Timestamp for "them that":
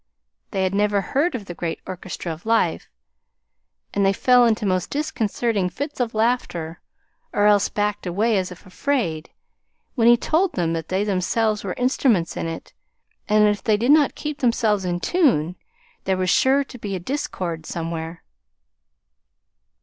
10.53-10.89